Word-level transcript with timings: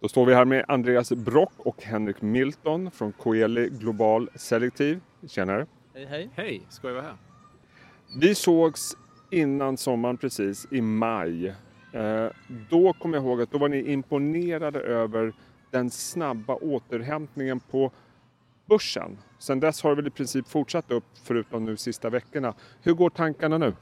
Då 0.00 0.08
står 0.08 0.26
vi 0.26 0.34
här 0.34 0.44
med 0.44 0.64
Andreas 0.68 1.12
Brock 1.12 1.52
och 1.58 1.82
Henrik 1.82 2.22
Milton 2.22 2.90
från 2.90 3.12
Coeli 3.12 3.68
Global 3.68 4.30
Selektiv. 4.34 5.00
Tjenare! 5.28 5.66
Hej 5.94 6.06
hej! 6.06 6.30
Hej, 6.34 6.62
ska 6.68 6.88
jag 6.88 6.94
vara 6.94 7.04
här? 7.04 7.16
Vi 8.20 8.34
sågs 8.34 8.96
innan 9.30 9.76
sommaren 9.76 10.16
precis 10.16 10.66
i 10.70 10.80
maj. 10.80 11.54
Eh, 11.92 12.26
då 12.70 12.92
kom 12.92 13.14
jag 13.14 13.22
ihåg 13.22 13.42
att 13.42 13.50
då 13.50 13.58
var 13.58 13.68
ni 13.68 13.92
imponerade 13.92 14.80
över 14.80 15.32
den 15.70 15.90
snabba 15.90 16.54
återhämtningen 16.54 17.60
på 17.60 17.92
börsen. 18.66 19.18
Sen 19.38 19.60
dess 19.60 19.82
har 19.82 19.90
det 19.90 19.96
väl 19.96 20.06
i 20.06 20.10
princip 20.10 20.48
fortsatt 20.48 20.90
upp 20.90 21.04
förutom 21.24 21.64
nu 21.64 21.76
sista 21.76 22.10
veckorna. 22.10 22.54
Hur 22.82 22.94
går 22.94 23.10
tankarna 23.10 23.58
nu? 23.58 23.74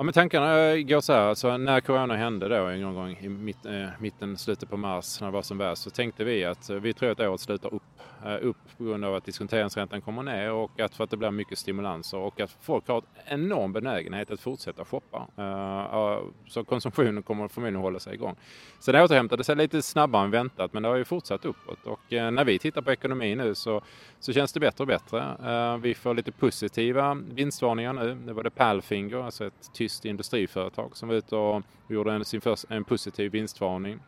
Ja, 0.00 0.04
men 0.04 0.14
tankarna 0.14 0.66
eh, 0.66 0.82
går 0.82 1.00
så 1.00 1.12
här, 1.12 1.20
alltså 1.20 1.56
när 1.56 1.80
corona 1.80 2.16
hände 2.16 2.48
då 2.48 2.66
en 2.66 2.94
gång 2.94 3.16
i 3.20 3.28
mitt, 3.28 3.66
eh, 3.66 3.88
mitten, 3.98 4.36
slutet 4.36 4.70
på 4.70 4.76
mars 4.76 5.20
när 5.20 5.28
det 5.28 5.32
var 5.32 5.42
som 5.42 5.58
värst 5.58 5.82
så 5.82 5.90
tänkte 5.90 6.24
vi 6.24 6.44
att 6.44 6.70
eh, 6.70 6.76
vi 6.76 6.92
tror 6.92 7.10
att 7.10 7.20
året 7.20 7.40
slutar 7.40 7.74
upp. 7.74 7.82
Eh, 8.24 8.38
upp 8.40 8.56
på 8.76 8.84
grund 8.84 9.04
av 9.04 9.14
att 9.14 9.24
diskonteringsräntan 9.24 10.00
kommer 10.00 10.22
ner 10.22 10.52
och 10.52 10.80
att 10.80 10.94
för 10.94 11.04
att 11.04 11.10
det 11.10 11.16
blir 11.16 11.30
mycket 11.30 11.58
stimulanser 11.58 12.18
och 12.18 12.40
att 12.40 12.56
folk 12.60 12.88
har 12.88 13.02
en 13.24 13.40
enorm 13.40 13.72
benägenhet 13.72 14.30
att 14.30 14.40
fortsätta 14.40 14.84
shoppa. 14.84 15.26
Eh, 15.36 16.18
så 16.46 16.64
konsumtionen 16.64 17.22
kommer 17.22 17.48
förmodligen 17.48 17.82
hålla 17.82 17.98
sig 17.98 18.14
igång. 18.14 18.36
Så 18.78 18.92
det 18.92 19.02
återhämtade 19.02 19.44
sig 19.44 19.56
lite 19.56 19.82
snabbare 19.82 20.24
än 20.24 20.30
väntat 20.30 20.72
men 20.72 20.82
det 20.82 20.88
har 20.88 20.96
ju 20.96 21.04
fortsatt 21.04 21.44
uppåt 21.44 21.86
och 21.86 22.12
eh, 22.12 22.30
när 22.30 22.44
vi 22.44 22.58
tittar 22.58 22.82
på 22.82 22.92
ekonomin 22.92 23.38
nu 23.38 23.54
så, 23.54 23.82
så 24.20 24.32
känns 24.32 24.52
det 24.52 24.60
bättre 24.60 24.82
och 24.82 24.88
bättre. 24.88 25.20
Eh, 25.44 25.76
vi 25.76 25.94
får 25.94 26.14
lite 26.14 26.32
positiva 26.32 27.14
vinstvarningar 27.14 27.92
nu. 27.92 28.14
Det 28.26 28.32
var 28.32 28.42
det 28.42 28.50
Palfinger, 28.50 29.24
alltså 29.24 29.46
ett 29.46 29.70
tyskt 29.74 29.89
industriföretag 30.04 30.96
som 30.96 31.08
var 31.08 31.16
ute 31.16 31.36
och 31.36 31.62
gjorde 31.88 32.12
en, 32.12 32.24
sin 32.24 32.40
först, 32.40 32.64
en 32.68 32.84
positiv 32.84 33.32
vinstvarning. 33.32 34.00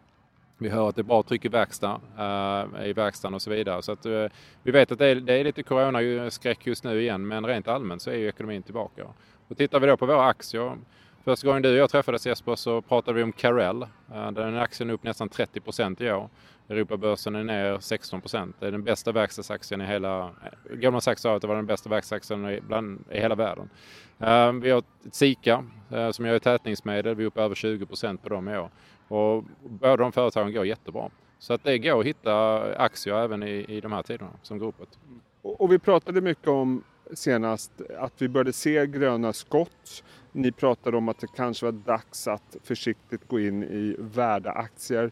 Vi 0.59 0.69
hör 0.69 0.89
att 0.89 0.97
det 0.97 1.01
är 1.01 1.05
bra 1.05 1.23
tryck 1.23 1.45
i 1.45 1.49
verkstad, 1.49 2.01
uh, 2.19 2.87
i 2.87 2.93
verkstaden 2.93 3.35
och 3.35 3.43
så 3.43 3.51
vidare. 3.51 3.83
Så 3.83 3.93
att, 3.93 4.07
uh, 4.07 4.27
vi 4.63 4.71
vet 4.71 4.93
att 4.93 4.99
det 4.99 5.07
är, 5.07 5.15
det 5.15 5.35
är 5.35 5.45
lite 5.45 5.63
coronaskräck 5.63 6.67
just 6.67 6.85
nu 6.85 7.01
igen 7.01 7.29
men 7.29 7.47
rent 7.47 7.69
allmänt 7.69 8.03
så 8.03 8.11
är 8.11 8.17
ju 8.17 8.29
ekonomin 8.29 8.63
tillbaka. 8.63 9.07
Och 9.49 9.57
tittar 9.57 9.81
vi 9.81 9.87
då 9.87 9.97
på 9.97 10.07
våra 10.07 10.27
aktier. 10.27 10.77
Första 11.25 11.47
gången 11.47 11.63
du 11.63 11.71
och 11.71 11.77
jag 11.77 11.91
träffades 11.91 12.27
Jesper 12.27 12.55
så 12.55 12.81
pratade 12.81 13.17
vi 13.17 13.23
om 13.23 13.33
Carell. 13.33 13.83
Eh, 13.83 14.31
den 14.31 14.57
aktien 14.57 14.91
är 14.91 14.95
upp 14.95 15.03
nästan 15.03 15.29
30 15.29 15.61
procent 15.61 16.01
i 16.01 16.11
år. 16.11 16.29
Europabörsen 16.69 17.35
är 17.35 17.45
ner 17.45 17.79
16 17.81 18.21
procent. 18.21 18.57
Det 18.61 18.67
är 18.67 18.71
den 18.71 18.85
bästa 18.85 19.13
verkstadsaktien 19.13 19.81
i 19.81 19.85
hela... 19.85 20.25
Eh, 20.25 20.77
Goldman 20.81 21.01
Sachs 21.01 21.23
sa 21.23 21.37
att 21.37 21.43
det 21.43 21.49
var 21.49 21.57
den 21.57 21.67
bästa 21.67 21.89
verkstadsaktien 21.89 22.51
i, 22.51 22.61
bland, 22.61 23.05
i 23.11 23.21
hela 23.21 23.35
världen. 23.35 23.71
Eh, 24.19 24.53
vi 24.53 24.71
har 24.71 24.83
Sika 25.11 25.65
som 26.13 26.27
gör 26.27 26.39
tätningsmedel. 26.39 27.15
Vi 27.15 27.23
är 27.23 27.27
uppe 27.27 27.43
över 27.43 27.55
20 27.55 27.87
procent 27.87 28.23
på 28.23 28.29
dem 28.29 28.49
i 28.49 28.59
år. 28.59 28.71
Och 29.09 29.45
båda 29.63 29.97
de 29.97 30.13
företagen 30.13 30.53
går 30.53 30.67
jättebra. 30.67 31.11
Så 31.39 31.53
att 31.53 31.65
det 31.65 31.79
går 31.79 32.01
att 32.01 32.07
hitta 32.07 32.63
aktier 32.77 33.15
även 33.15 33.43
i, 33.43 33.65
i 33.69 33.81
de 33.81 33.93
här 33.93 34.03
tiderna 34.03 34.31
som 34.43 34.59
går 34.59 34.67
uppåt. 34.67 34.99
Och, 35.43 35.61
och 35.61 35.73
vi 35.73 35.79
pratade 35.79 36.21
mycket 36.21 36.49
om 36.49 36.85
senast 37.15 37.73
att 37.99 38.23
vi 38.23 38.29
började 38.29 38.53
se 38.53 38.87
gröna 38.87 39.33
skott. 39.33 40.05
Ni 40.33 40.53
pratade 40.53 40.97
om 40.97 41.09
att 41.09 41.19
det 41.19 41.27
kanske 41.27 41.65
var 41.65 41.73
dags 41.73 42.29
att 42.29 42.57
försiktigt 42.63 43.29
gå 43.29 43.41
in 43.41 43.63
i 43.63 43.97
värdeaktier 43.99 45.11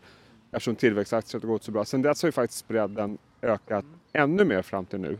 eftersom 0.53 0.77
tillväxtaktier 0.77 1.41
har 1.41 1.49
gått 1.49 1.65
så 1.65 1.73
bra. 1.73 1.85
Sen 1.85 2.03
dess 2.03 2.23
har 2.23 2.29
ju 2.29 2.33
faktiskt 2.33 2.61
spreaden 2.61 3.19
ökat 3.43 3.85
ännu 4.13 4.45
mer 4.45 4.63
fram 4.63 4.87
till 4.87 5.01
nu. 5.01 5.19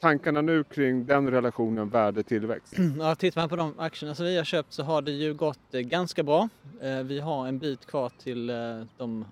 Tankarna 0.00 0.42
nu 0.42 0.64
kring 0.64 1.06
den 1.06 1.30
relationen 1.30 1.88
värde-tillväxt? 1.88 2.74
Ja, 2.98 3.14
tittar 3.14 3.40
man 3.40 3.48
på 3.48 3.56
de 3.56 3.74
aktierna 3.78 4.14
som 4.14 4.26
vi 4.26 4.36
har 4.36 4.44
köpt 4.44 4.72
så 4.72 4.82
har 4.82 5.02
det 5.02 5.12
ju 5.12 5.34
gått 5.34 5.74
eh, 5.74 5.80
ganska 5.80 6.22
bra. 6.22 6.48
Eh, 6.80 6.98
vi 6.98 7.20
har 7.20 7.46
en 7.46 7.58
bit 7.58 7.86
kvar 7.86 8.12
till 8.18 8.50
eh, 8.50 8.56
de 8.96 9.24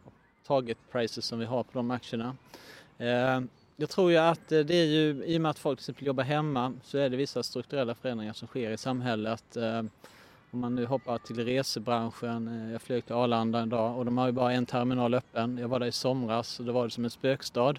target 0.46 0.78
prices 0.92 1.24
som 1.24 1.38
vi 1.38 1.44
har 1.44 1.62
på 1.62 1.70
de 1.72 1.90
aktierna. 1.90 2.36
Jag 3.76 3.90
tror 3.90 4.10
ju 4.10 4.16
att 4.16 4.52
eh, 4.52 4.60
det 4.60 4.74
är 4.74 4.86
ju, 4.86 5.24
i 5.24 5.36
och 5.36 5.40
med 5.40 5.50
att 5.50 5.58
folk 5.58 5.78
till 5.78 5.82
exempel 5.82 6.06
jobbar 6.06 6.24
hemma 6.24 6.72
så 6.84 6.98
är 6.98 7.10
det 7.10 7.16
vissa 7.16 7.42
strukturella 7.42 7.94
förändringar 7.94 8.32
som 8.32 8.48
sker 8.48 8.70
i 8.70 8.76
samhället. 8.76 9.56
Eh, 9.56 9.82
om 10.50 10.60
man 10.60 10.74
nu 10.74 10.86
hoppar 10.86 11.18
till 11.18 11.44
resebranschen, 11.44 12.48
eh, 12.48 12.72
jag 12.72 12.82
flög 12.82 13.06
till 13.06 13.14
Arlanda 13.14 13.58
en 13.58 13.68
dag 13.68 13.98
och 13.98 14.04
de 14.04 14.18
har 14.18 14.26
ju 14.26 14.32
bara 14.32 14.52
en 14.52 14.66
terminal 14.66 15.14
öppen. 15.14 15.58
Jag 15.58 15.68
var 15.68 15.78
där 15.78 15.86
i 15.86 15.92
somras 15.92 16.60
och 16.60 16.66
då 16.66 16.72
var 16.72 16.84
det 16.84 16.90
som 16.90 17.04
en 17.04 17.10
spökstad. 17.10 17.74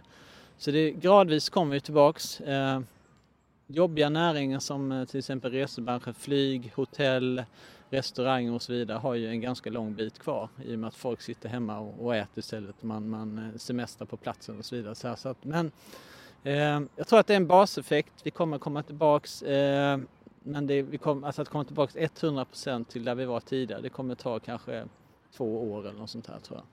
Så 0.58 0.72
det, 0.72 0.92
gradvis 0.92 1.50
kommer 1.50 1.74
vi 1.74 1.82
tillbaks. 1.82 2.42
Jobbiga 3.68 4.10
näringar 4.10 4.60
som 4.60 5.06
till 5.10 5.20
exempel 5.20 5.52
resebranschen, 5.52 6.14
flyg, 6.14 6.72
hotell, 6.76 7.44
restauranger 7.94 8.54
och 8.54 8.62
så 8.62 8.74
vidare 8.74 8.98
har 8.98 9.16
ju 9.16 9.28
en 9.28 9.42
ganska 9.42 9.70
lång 9.70 9.94
bit 9.94 10.20
kvar 10.20 10.50
i 10.66 10.76
och 10.76 10.80
med 10.80 10.88
att 10.88 10.96
folk 10.96 11.22
sitter 11.22 11.50
hemma 11.50 11.80
och, 11.80 12.06
och 12.06 12.16
äter 12.16 12.40
istället. 12.40 12.84
Man, 12.84 13.10
man 13.10 13.38
eh, 13.38 13.58
semestrar 13.58 14.08
på 14.08 14.18
platsen 14.18 14.58
och 14.58 14.66
så 14.66 14.76
vidare. 14.76 14.96
Så, 14.96 15.08
här, 15.08 15.16
så 15.16 15.30
att, 15.30 15.44
men 15.44 15.72
eh, 16.44 16.82
jag 16.96 17.08
tror 17.08 17.20
att 17.20 17.28
det 17.28 17.34
är 17.34 17.38
en 17.38 17.48
baseffekt. 17.48 18.14
Vi 18.24 18.32
kommer 18.32 18.58
komma 18.58 18.84
tillbaks 18.84 19.42
eh, 19.42 20.00
men 20.44 20.68
det, 20.68 20.82
vi 20.82 20.98
kom, 20.98 21.24
alltså 21.24 21.42
att 21.42 21.50
komma 21.50 21.64
tillbaks 21.64 21.96
100% 21.96 22.84
till 22.84 23.04
där 23.04 23.16
vi 23.16 23.26
var 23.26 23.40
tidigare, 23.40 23.82
det 23.82 23.90
kommer 23.90 24.16
ta 24.16 24.40
kanske 24.40 24.86
två 25.38 25.72
år 25.74 25.88
eller 25.88 26.00
något 26.00 26.10
sånt 26.10 26.28
här 26.28 26.40
tror 26.40 26.60
jag. 26.60 26.66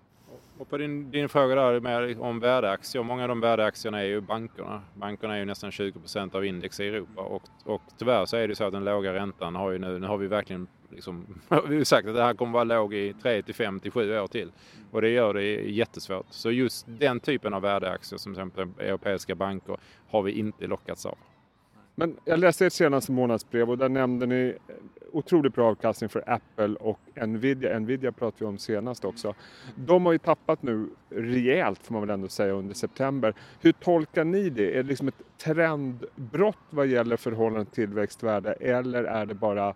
Och 0.58 0.68
på 0.68 0.76
din, 0.76 1.10
din 1.10 1.28
fråga 1.28 1.54
där 1.54 1.80
med, 1.80 2.20
om 2.20 2.40
värdeaktier, 2.40 3.02
många 3.02 3.22
av 3.22 3.28
de 3.28 3.40
värdeaktierna 3.40 4.00
är 4.00 4.04
ju 4.04 4.20
bankerna. 4.20 4.82
Bankerna 4.94 5.34
är 5.34 5.38
ju 5.38 5.44
nästan 5.44 5.70
20% 5.70 6.36
av 6.36 6.44
index 6.44 6.80
i 6.80 6.88
Europa 6.88 7.22
och, 7.22 7.42
och 7.64 7.82
tyvärr 7.98 8.26
så 8.26 8.36
är 8.36 8.48
det 8.48 8.56
så 8.56 8.64
att 8.64 8.72
den 8.72 8.84
låga 8.84 9.14
räntan 9.14 9.54
har 9.54 9.70
ju 9.70 9.78
nu, 9.78 9.98
nu 9.98 10.06
har 10.06 10.16
vi 10.16 10.26
verkligen 10.26 10.66
liksom, 10.90 11.26
vi 11.48 11.56
har 11.56 11.72
ju 11.72 11.84
sagt 11.84 12.08
att 12.08 12.14
det 12.14 12.22
här 12.22 12.34
kommer 12.34 12.52
vara 12.52 12.64
låg 12.64 12.94
i 12.94 13.14
3 13.22 13.42
till 13.42 13.54
5 13.54 13.80
till 13.80 13.90
7 13.90 14.18
år 14.18 14.26
till. 14.26 14.52
Och 14.90 15.02
det 15.02 15.08
gör 15.08 15.34
det 15.34 15.52
jättesvårt. 15.70 16.26
Så 16.30 16.50
just 16.50 16.86
den 16.88 17.20
typen 17.20 17.54
av 17.54 17.62
värdeaktier 17.62 18.18
som 18.18 18.34
till 18.34 18.42
exempel 18.42 18.68
europeiska 18.78 19.34
banker 19.34 19.76
har 20.08 20.22
vi 20.22 20.32
inte 20.32 20.66
lockats 20.66 21.06
av. 21.06 21.18
Men 22.00 22.16
jag 22.24 22.38
läste 22.38 22.66
ert 22.66 22.72
senaste 22.72 23.12
månadsbrev 23.12 23.70
och 23.70 23.78
där 23.78 23.88
nämnde 23.88 24.26
ni 24.26 24.56
eh, 24.68 24.74
otroligt 25.12 25.54
bra 25.54 25.68
avkastning 25.70 26.10
för 26.10 26.24
Apple 26.30 26.74
och 26.74 27.00
Nvidia. 27.28 27.78
Nvidia 27.78 28.12
pratade 28.12 28.44
vi 28.44 28.46
om 28.46 28.58
senast 28.58 29.04
också. 29.04 29.34
De 29.74 30.06
har 30.06 30.12
ju 30.12 30.18
tappat 30.18 30.62
nu 30.62 30.86
rejält 31.10 31.82
får 31.82 31.92
man 31.92 32.00
väl 32.02 32.10
ändå 32.10 32.28
säga 32.28 32.52
under 32.52 32.74
september. 32.74 33.34
Hur 33.60 33.72
tolkar 33.72 34.24
ni 34.24 34.50
det? 34.50 34.72
Är 34.72 34.82
det 34.82 34.88
liksom 34.88 35.08
ett 35.08 35.22
trendbrott 35.44 36.58
vad 36.70 36.86
gäller 36.86 37.16
förhållandet 37.16 37.72
tillväxtvärde 37.72 38.52
eller 38.52 39.04
är 39.04 39.26
det 39.26 39.34
bara 39.34 39.74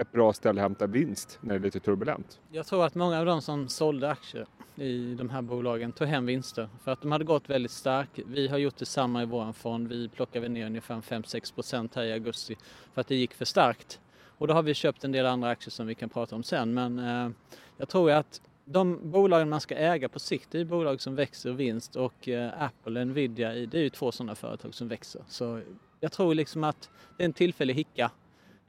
ett 0.00 0.12
bra 0.12 0.32
ställe 0.32 0.60
att 0.60 0.62
hämta 0.62 0.86
vinst 0.86 1.38
när 1.40 1.54
det 1.54 1.60
är 1.60 1.62
lite 1.62 1.80
turbulent? 1.80 2.40
Jag 2.50 2.66
tror 2.66 2.86
att 2.86 2.94
många 2.94 3.18
av 3.18 3.26
de 3.26 3.42
som 3.42 3.68
sålde 3.68 4.10
aktier 4.10 4.46
i 4.76 5.14
de 5.14 5.30
här 5.30 5.42
bolagen 5.42 5.92
tog 5.92 6.08
hem 6.08 6.26
vinster 6.26 6.68
för 6.84 6.90
att 6.90 7.02
de 7.02 7.12
hade 7.12 7.24
gått 7.24 7.50
väldigt 7.50 7.72
starkt. 7.72 8.18
Vi 8.26 8.48
har 8.48 8.58
gjort 8.58 8.76
detsamma 8.76 9.22
i 9.22 9.26
vår 9.26 9.52
fond. 9.52 9.88
Vi 9.88 10.08
plockade 10.08 10.48
ner 10.48 10.66
ungefär 10.66 10.94
5-6 10.94 11.54
procent 11.54 11.94
här 11.94 12.04
i 12.04 12.12
augusti 12.12 12.56
för 12.94 13.00
att 13.00 13.08
det 13.08 13.14
gick 13.14 13.34
för 13.34 13.44
starkt. 13.44 14.00
Och 14.38 14.46
då 14.46 14.54
har 14.54 14.62
vi 14.62 14.74
köpt 14.74 15.04
en 15.04 15.12
del 15.12 15.26
andra 15.26 15.48
aktier 15.48 15.70
som 15.70 15.86
vi 15.86 15.94
kan 15.94 16.08
prata 16.08 16.36
om 16.36 16.42
sen. 16.42 16.74
Men 16.74 16.98
eh, 16.98 17.30
jag 17.76 17.88
tror 17.88 18.10
att 18.10 18.40
de 18.64 19.10
bolagen 19.10 19.48
man 19.48 19.60
ska 19.60 19.74
äga 19.74 20.08
på 20.08 20.18
sikt 20.18 20.54
är 20.54 20.64
bolag 20.64 21.00
som 21.00 21.14
växer 21.14 21.52
vinst 21.52 21.96
och 21.96 22.28
eh, 22.28 22.62
Apple 22.62 23.00
och 23.00 23.06
Nvidia 23.06 23.52
det 23.52 23.78
är 23.78 23.82
ju 23.82 23.90
två 23.90 24.12
sådana 24.12 24.34
företag 24.34 24.74
som 24.74 24.88
växer. 24.88 25.22
Så 25.28 25.60
jag 26.00 26.12
tror 26.12 26.34
liksom 26.34 26.64
att 26.64 26.90
det 27.16 27.22
är 27.22 27.24
en 27.24 27.32
tillfällig 27.32 27.74
hicka. 27.74 28.10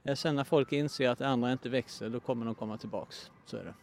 Eh, 0.08 0.14
sen 0.14 0.36
när 0.36 0.44
folk 0.44 0.72
inser 0.72 1.08
att 1.08 1.18
det 1.18 1.28
andra 1.28 1.52
inte 1.52 1.68
växer 1.68 2.08
då 2.08 2.20
kommer 2.20 2.46
de 2.46 2.54
komma 2.54 2.78
tillbaks. 2.78 3.30
Så 3.44 3.56
är 3.56 3.64
det. 3.64 3.74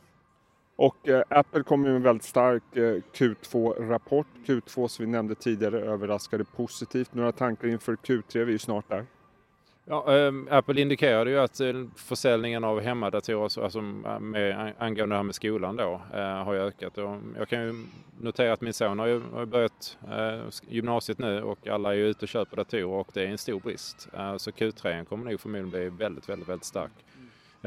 Och 0.76 1.08
eh, 1.08 1.24
Apple 1.30 1.64
kom 1.64 1.82
med 1.82 1.96
en 1.96 2.02
väldigt 2.02 2.24
stark 2.24 2.78
eh, 2.78 2.96
Q2-rapport. 3.14 4.28
Q2 4.46 4.88
som 4.88 5.06
vi 5.06 5.12
nämnde 5.12 5.36
tidigare 5.36 5.82
överraskade 5.82 6.44
positivt. 6.44 7.14
Några 7.14 7.32
tankar 7.32 7.68
inför 7.68 7.96
Q3? 7.96 8.24
Vi 8.34 8.42
är 8.42 8.48
ju 8.48 8.60
snart 8.60 8.90
där. 8.90 9.06
Ja, 9.88 10.14
ehm, 10.14 10.48
Apple 10.52 10.82
indikerade 10.82 11.32
ju 11.32 11.40
att 11.40 11.60
eh, 11.60 11.74
försäljningen 11.96 12.64
av 12.64 12.82
hemmadatorer, 12.82 13.64
alltså 13.64 13.80
eh, 13.80 14.20
med, 14.20 14.74
angående 14.78 15.14
det 15.14 15.18
här 15.18 15.24
med 15.24 15.36
skolan 15.36 15.76
då, 15.76 16.02
eh, 16.14 16.20
har 16.20 16.56
ökat. 16.56 16.98
Och 16.98 17.18
jag 17.38 17.50
kan 17.50 17.62
ju 17.62 17.86
notera 18.22 18.54
att 18.54 18.62
min 18.62 18.74
son 18.74 19.00
har 19.00 19.08
ju, 19.08 19.22
har 19.34 19.46
börjat 19.46 19.98
gymnasiet 20.68 21.20
nu 21.20 21.42
och 21.42 21.68
alla 21.68 21.90
är 21.92 21.96
ju 21.98 22.08
ute 22.08 22.26
och 22.26 22.30
köper 22.30 22.58
datorer 22.58 22.86
och 22.86 23.10
det 23.14 23.24
är 23.24 23.28
en 23.28 23.38
stor 23.38 23.60
brist. 23.60 24.08
så 24.38 24.52
Q3 24.52 25.06
kommer 25.06 25.32
nog 25.32 25.40
förmodligen 25.40 25.70
bli 25.70 25.90
väldigt, 26.06 26.30
väldigt, 26.30 26.50
väldigt 26.50 26.66
stark. 26.66 26.92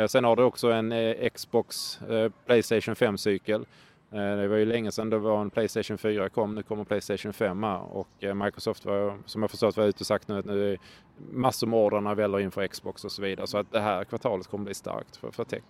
Sen 0.08 0.24
har 0.24 0.36
du 0.36 0.42
också 0.42 0.70
en 0.72 1.14
Xbox 1.30 1.98
Playstation 2.46 2.94
5-cykel 2.94 3.64
det 4.10 4.48
var 4.48 4.56
ju 4.56 4.64
länge 4.64 4.92
sedan 4.92 5.10
det 5.10 5.18
var 5.18 5.40
en 5.40 5.50
Playstation 5.50 5.98
4 5.98 6.28
kom, 6.28 6.54
nu 6.54 6.62
kommer 6.62 6.84
Playstation 6.84 7.32
5 7.32 7.64
och 7.64 8.08
eh, 8.20 8.34
Microsoft 8.34 8.84
var, 8.84 9.18
som 9.26 9.42
jag 9.42 9.50
förstått 9.50 9.76
var 9.76 9.84
ute 9.84 10.00
och 10.00 10.06
sagt 10.06 10.28
nu 10.28 10.38
att 10.38 10.44
nu 10.44 10.72
är 10.72 10.78
massor 11.30 11.66
med 11.66 11.78
ordrarna 11.78 12.14
väller 12.14 12.40
in 12.40 12.50
för 12.50 12.66
Xbox 12.66 13.04
och 13.04 13.12
så 13.12 13.22
vidare. 13.22 13.46
Så 13.46 13.58
att 13.58 13.72
det 13.72 13.80
här 13.80 14.04
kvartalet 14.04 14.46
kommer 14.46 14.64
bli 14.64 14.74
starkt 14.74 15.16
för, 15.16 15.30
för 15.30 15.44
tech. 15.44 15.62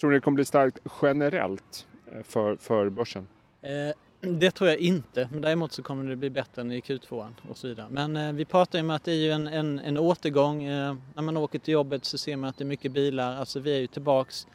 Tror 0.00 0.10
ni 0.10 0.16
det 0.16 0.20
kommer 0.20 0.34
bli 0.34 0.44
starkt 0.44 0.78
generellt 1.02 1.86
eh, 2.12 2.22
för, 2.22 2.56
för 2.56 2.88
börsen? 2.88 3.28
Eh, 3.62 3.94
det 4.20 4.50
tror 4.50 4.70
jag 4.70 4.78
inte, 4.78 5.28
men 5.32 5.40
däremot 5.40 5.72
så 5.72 5.82
kommer 5.82 6.10
det 6.10 6.16
bli 6.16 6.30
bättre 6.30 6.62
än 6.62 6.72
i 6.72 6.80
Q2 6.80 7.28
och 7.48 7.56
så 7.56 7.68
vidare. 7.68 7.86
Men 7.90 8.16
eh, 8.16 8.32
vi 8.32 8.44
pratar 8.44 8.78
ju 8.78 8.84
om 8.84 8.90
att 8.90 9.04
det 9.04 9.12
är 9.12 9.16
ju 9.16 9.30
en, 9.30 9.46
en, 9.46 9.78
en 9.78 9.98
återgång. 9.98 10.64
Eh, 10.64 10.94
när 11.14 11.22
man 11.22 11.36
åker 11.36 11.58
till 11.58 11.74
jobbet 11.74 12.04
så 12.04 12.18
ser 12.18 12.36
man 12.36 12.50
att 12.50 12.58
det 12.58 12.64
är 12.64 12.66
mycket 12.66 12.92
bilar, 12.92 13.36
alltså 13.36 13.60
vi 13.60 13.74
är 13.76 13.80
ju 13.80 13.86
tillbaks 13.86 14.46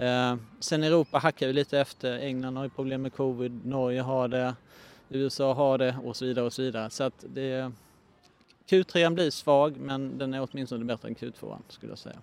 Eh, 0.00 0.36
sen 0.60 0.82
Europa 0.84 1.18
hackar 1.18 1.46
vi 1.46 1.52
lite 1.52 1.80
efter. 1.80 2.18
England 2.18 2.56
har 2.56 2.64
ju 2.64 2.70
problem 2.70 3.02
med 3.02 3.12
covid, 3.12 3.66
Norge 3.66 4.00
har 4.00 4.28
det, 4.28 4.54
USA 5.08 5.54
har 5.54 5.78
det 5.78 5.96
och 6.04 6.16
så 6.16 6.24
vidare 6.24 6.44
och 6.44 6.52
så 6.52 6.62
vidare. 6.62 6.90
Så 6.90 7.04
att 7.04 7.24
det, 7.34 7.72
Q3 8.68 9.14
blir 9.14 9.30
svag 9.30 9.76
men 9.76 10.18
den 10.18 10.34
är 10.34 10.48
åtminstone 10.50 10.84
bättre 10.84 11.08
än 11.08 11.14
Q2 11.14 11.58
skulle 11.68 11.92
jag 11.92 11.98
säga. 11.98 12.16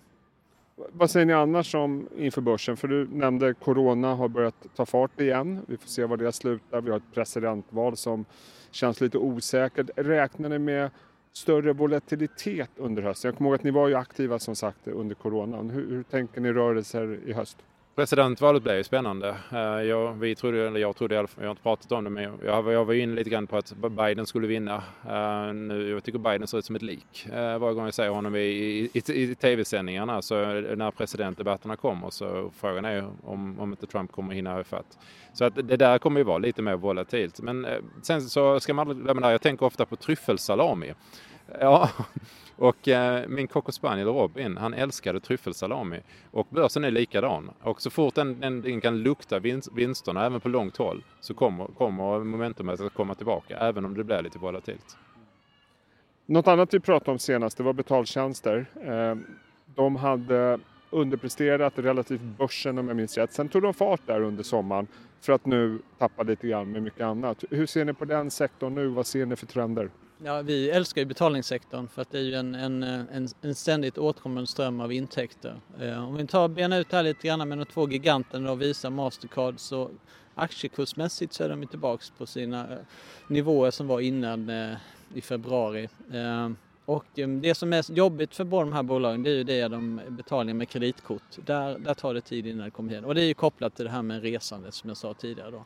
Vad 0.76 1.12
säger 1.12 1.26
ni 1.26 1.34
annars 1.34 1.76
om 1.76 2.10
inför 2.18 2.42
börsen? 2.42 2.78
För 2.78 2.88
du 2.88 3.08
nämnde 3.08 3.54
Corona 3.54 4.16
har 4.16 4.28
börjat 4.28 4.66
ta 4.76 4.86
fart 4.86 5.22
igen. 5.22 5.62
Vi 5.68 5.78
får 5.78 5.88
se 5.88 6.06
var 6.06 6.18
det 6.18 6.32
slutar. 6.32 6.82
Vi 6.82 6.90
har 6.90 6.98
ett 6.98 7.14
presidentval 7.14 7.98
som 7.98 8.26
känns 8.72 9.02
lite 9.02 9.18
osäkert. 9.18 9.90
Räknar 9.96 10.50
ni 10.50 10.60
med 10.60 10.90
större 11.38 11.74
volatilitet 11.74 12.70
under 12.76 13.02
hösten? 13.02 13.30
Jag 13.30 13.38
kommer 13.38 13.50
ihåg 13.50 13.56
att 13.56 13.64
ni 13.64 13.72
var 13.72 13.88
ju 13.88 13.96
aktiva 13.96 14.40
som 14.40 14.56
sagt 14.56 14.88
under 14.88 15.16
coronan. 15.16 15.70
Hur, 15.70 15.90
hur 15.90 16.04
tänker 16.04 16.42
ni 16.42 16.54
rörelser 16.54 17.20
i 17.26 17.34
höst? 17.34 17.58
Presidentvalet 17.98 18.64
blev 18.64 18.76
ju 18.76 18.84
spännande. 18.84 19.36
Eh, 19.52 19.60
jag, 19.60 20.14
vi 20.14 20.36
trodde, 20.36 20.68
eller 20.68 20.80
jag 20.80 20.96
trodde 20.96 21.16
i 21.16 21.18
alla 21.18 21.28
fall, 21.28 21.44
jag 21.44 21.50
har 21.50 21.52
inte 21.52 21.64
pratat 21.64 21.92
om 21.92 22.04
det, 22.04 22.10
men 22.10 22.24
jag, 22.24 22.74
jag 22.74 22.86
var 22.86 22.94
inne 22.94 23.16
lite 23.16 23.30
grann 23.30 23.48
på 23.48 23.58
att 23.58 23.74
Biden 23.92 24.26
skulle 24.26 24.48
vinna. 24.48 24.84
Eh, 25.10 25.54
nu, 25.54 25.90
jag 25.90 26.04
tycker 26.04 26.20
Biden 26.20 26.48
ser 26.48 26.58
ut 26.58 26.66
som 26.66 26.76
ett 26.76 26.82
lik 26.82 27.28
eh, 27.34 27.58
varje 27.58 27.74
gång 27.74 27.86
jag 27.86 27.94
ser 27.94 28.10
honom 28.10 28.36
i, 28.36 28.40
i, 28.40 28.92
i, 28.94 29.24
i 29.24 29.36
tv-sändningarna. 29.36 30.22
Så 30.22 30.36
när 30.36 30.92
presidentdebatterna 30.92 31.76
kommer 31.76 32.10
så 32.10 32.52
frågan 32.58 32.86
är 32.86 33.10
om, 33.24 33.60
om 33.60 33.72
inte 33.72 33.88
Trump 33.88 34.12
kommer 34.12 34.34
hinna 34.34 34.62
ifatt. 34.62 34.98
Så 35.34 35.46
att 35.46 35.56
det 35.56 35.78
där 35.78 35.98
kommer 35.98 36.20
ju 36.20 36.24
vara 36.24 36.38
lite 36.38 36.62
mer 36.62 36.76
volatilt. 36.76 37.42
Men 37.42 37.68
sen 38.02 38.22
så 38.22 38.60
ska 38.60 38.74
man 38.74 38.90
aldrig 38.90 39.04
glömma 39.06 39.22
det 39.22 39.26
här, 39.26 39.32
jag 39.32 39.42
tänker 39.42 39.66
ofta 39.66 39.86
på 39.86 39.96
tryffelsalami. 39.96 40.94
Ja, 41.60 41.90
och 42.56 42.88
eh, 42.88 43.28
min 43.28 43.48
cocker 43.48 43.72
spaniel 43.72 44.08
Robin, 44.08 44.58
han 44.58 44.74
älskade 44.74 45.20
tryffelsalami. 45.20 46.00
Och 46.32 46.48
börsen 46.50 46.84
är 46.84 46.92
likadan. 46.92 47.52
Och 47.62 47.82
så 47.82 47.90
fort 47.90 48.16
den, 48.16 48.40
den, 48.40 48.62
den 48.62 48.82
kan 48.82 48.98
lukta 48.98 49.40
vinst, 49.40 49.70
vinsterna, 49.76 50.26
även 50.26 50.42
på 50.42 50.50
långt 50.50 50.78
håll, 50.78 51.04
så 51.20 51.34
kommer, 51.34 51.66
kommer 51.66 52.20
momentumet 52.20 52.82
att 52.82 52.94
komma 52.94 53.16
tillbaka, 53.16 53.58
även 53.58 53.86
om 53.86 53.94
det 53.94 54.04
blir 54.04 54.22
lite 54.22 54.40
volatilt. 54.40 54.98
Något 56.26 56.48
annat 56.48 56.74
vi 56.74 56.80
pratade 56.80 57.12
om 57.12 57.20
senast, 57.20 57.58
det 57.58 57.64
var 57.64 57.74
betaltjänster. 57.74 58.66
Ehm, 58.84 59.26
de 59.76 59.96
hade 59.96 60.60
underpresterat 60.90 61.80
relativt 61.80 62.22
börsen 62.22 62.78
om 62.78 62.88
jag 62.88 62.98
minns 62.98 63.18
rätt. 63.18 63.34
Sen 63.34 63.50
tog 63.50 63.62
de 63.62 63.74
fart 63.74 64.02
där 64.06 64.22
under 64.22 64.44
sommaren 64.44 64.88
för 65.22 65.34
att 65.34 65.46
nu 65.46 65.80
tappa 65.98 66.24
lite 66.24 66.48
grann 66.48 66.72
med 66.72 66.84
mycket 66.84 67.02
annat. 67.02 67.44
Hur 67.50 67.66
ser 67.66 67.86
ni 67.86 67.94
på 67.94 68.06
den 68.06 68.32
sektorn 68.32 68.76
nu? 68.76 68.88
Vad 68.88 69.08
ser 69.08 69.26
ni 69.26 69.36
för 69.36 69.46
trender? 69.46 69.90
Ja, 70.24 70.42
vi 70.42 70.70
älskar 70.70 71.02
ju 71.02 71.06
betalningssektorn 71.06 71.88
för 71.88 72.02
att 72.02 72.12
det 72.12 72.18
är 72.18 72.24
ju 72.24 72.34
en, 72.34 72.56
en, 72.56 72.84
en, 72.84 73.28
en 73.42 73.56
ständigt 73.56 73.98
återkommande 73.98 74.48
ström 74.48 74.82
av 74.82 74.94
intäkter. 74.94 75.56
Eh, 75.80 76.08
om 76.08 76.16
vi 76.16 76.28
tar 76.28 76.48
bena 76.48 76.78
ut 76.78 76.90
det 76.90 76.96
här 76.96 77.04
lite 77.04 77.28
grann 77.28 77.50
med 77.50 77.58
de 77.58 77.66
två 77.66 77.90
giganterna 77.90 78.52
och 78.52 78.62
Visa 78.62 78.90
Mastercard 78.90 79.54
så 79.58 79.90
aktiekursmässigt 80.36 81.34
så 81.34 81.44
är 81.44 81.50
de 81.50 81.68
tillbaks 81.68 82.10
på 82.10 82.26
sina 82.26 82.72
eh, 82.72 82.78
nivåer 83.28 83.72
som 83.72 83.88
var 83.88 84.00
innan 84.00 84.50
eh, 84.50 84.78
i 85.14 85.22
februari. 85.22 85.90
Eh, 86.14 86.50
och 86.86 87.20
eh, 87.20 87.28
det 87.28 87.56
som 87.56 87.74
är 87.74 87.92
jobbigt 87.92 88.36
för 88.36 88.44
båda 88.44 88.66
de 88.66 88.74
här 88.74 88.84
bolagen 88.84 89.24
det 89.24 89.30
är 89.30 89.36
ju 89.36 89.44
det 89.44 89.68
de 89.68 90.02
betalningar 90.10 90.58
med 90.58 90.70
kreditkort. 90.70 91.38
Där, 91.46 91.80
där 91.80 91.94
tar 91.94 92.14
det 92.14 92.22
tid 92.22 92.48
innan 92.48 92.66
det 92.66 92.72
kommer 92.72 92.92
igen. 92.92 93.06
Och 93.06 93.16
det 93.16 93.22
är 93.22 93.28
ju 93.28 93.34
kopplat 93.34 93.76
till 93.76 93.86
det 93.86 93.92
här 93.92 94.02
med 94.02 94.22
resandet 94.22 94.74
som 94.74 94.90
jag 94.90 94.98
sa 94.98 95.14
tidigare 95.14 95.52
då. 95.52 95.66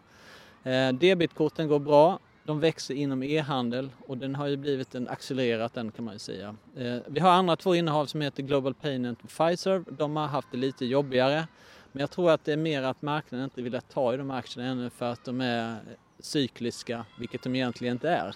Eh, 0.70 0.94
debitkorten 0.94 1.68
går 1.68 1.80
bra 1.80 2.20
de 2.44 2.60
växer 2.60 2.94
inom 2.94 3.24
e-handel 3.24 3.90
och 4.08 4.18
den 4.18 4.36
har 4.36 4.48
ju 4.48 4.58
blivit 4.58 4.96
en 4.96 5.08
accelererat 5.08 5.74
den 5.74 5.92
kan 5.92 6.06
man 6.06 6.14
ju 6.14 6.20
säga. 6.20 6.56
Eh, 6.76 6.98
vi 7.08 7.20
har 7.20 7.32
andra 7.32 7.56
två 7.56 7.76
innehav 7.76 8.06
som 8.06 8.22
heter 8.22 8.44
Global 8.44 8.74
Payment 8.74 9.20
och 9.24 9.30
Pfizer. 9.30 9.84
De 9.90 10.16
har 10.16 10.28
haft 10.28 10.48
det 10.52 10.58
lite 10.58 10.86
jobbigare. 10.86 11.48
Men 11.92 12.02
jag 12.02 12.12
tror 12.12 12.32
att 12.32 12.46
det 12.46 12.54
är 12.54 12.58
mer 12.58 12.84
att 12.84 13.02
marknaden 13.02 13.44
inte 13.44 13.62
vill 13.62 13.80
ta 13.94 14.14
i 14.14 14.18
de 14.18 14.32
aktierna 14.32 14.70
ännu 14.70 14.90
för 14.90 15.12
att 15.12 15.26
de 15.26 15.42
är 15.42 15.78
cykliska, 16.20 17.06
vilket 17.20 17.44
de 17.44 17.56
egentligen 17.56 17.92
inte 17.92 18.10
är. 18.10 18.36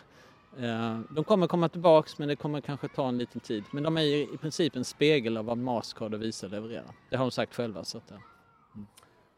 Eh, 0.59 0.99
de 1.09 1.23
kommer 1.23 1.47
komma 1.47 1.69
tillbaks 1.69 2.17
men 2.17 2.27
det 2.27 2.35
kommer 2.35 2.61
kanske 2.61 2.87
ta 2.87 3.07
en 3.07 3.17
liten 3.17 3.41
tid. 3.41 3.63
Men 3.71 3.83
de 3.83 3.97
är 3.97 4.01
i 4.01 4.37
princip 4.41 4.75
en 4.75 4.85
spegel 4.85 5.37
av 5.37 5.45
vad 5.45 5.57
Mastercard 5.57 6.13
och 6.13 6.21
Visa 6.21 6.47
levererar. 6.47 6.91
Det 7.09 7.17
har 7.17 7.25
de 7.25 7.31
sagt 7.31 7.55
själva. 7.55 7.83
Så 7.83 7.97
att, 7.97 8.11
mm. 8.11 8.21